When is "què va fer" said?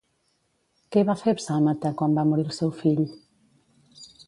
0.95-1.33